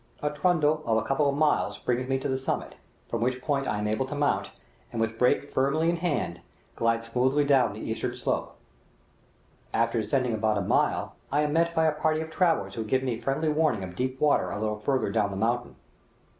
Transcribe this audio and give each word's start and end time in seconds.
A 0.23 0.31
trundle 0.31 0.81
of 0.87 0.97
a 0.97 1.03
couple 1.03 1.29
of 1.29 1.35
miles 1.35 1.77
brings 1.77 2.07
me 2.07 2.17
to 2.17 2.27
the 2.27 2.35
summit, 2.39 2.73
from 3.07 3.21
which 3.21 3.39
point 3.39 3.67
I 3.67 3.77
am 3.77 3.85
able 3.87 4.07
to 4.07 4.15
mount, 4.15 4.49
and, 4.91 4.99
with 4.99 5.19
brake 5.19 5.51
firmly 5.51 5.91
in 5.91 5.97
hand, 5.97 6.41
glide 6.75 7.05
smoothly 7.05 7.45
down 7.45 7.73
the 7.73 7.81
eastern 7.87 8.15
slope. 8.15 8.55
After 9.75 10.01
descending 10.01 10.33
about 10.33 10.57
a 10.57 10.61
mile, 10.61 11.13
I 11.31 11.41
am 11.41 11.53
met 11.53 11.75
by 11.75 11.85
a 11.85 11.91
party 11.91 12.19
of 12.19 12.31
travellers 12.31 12.73
who 12.73 12.83
give 12.83 13.03
me 13.03 13.15
friendly 13.15 13.49
warning 13.49 13.83
of 13.83 13.95
deep 13.95 14.19
water 14.19 14.49
a 14.49 14.57
little 14.59 14.79
farther 14.79 15.11
down 15.11 15.29
the 15.29 15.37
mountain. 15.37 15.75